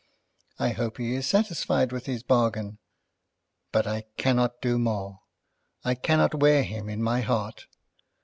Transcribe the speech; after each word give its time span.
I 0.57 0.69
hope 0.69 0.97
he 0.97 1.13
is 1.13 1.27
satisfied 1.27 1.91
with 1.91 2.07
his 2.07 2.23
bargain; 2.23 2.79
but 3.71 3.85
I 3.85 4.05
cannot 4.17 4.59
do 4.59 4.79
more. 4.79 5.19
I 5.85 5.93
cannot 5.93 6.33
wear 6.39 6.63
him 6.63 6.89
in 6.89 7.03
my 7.03 7.21
heart. 7.21 7.67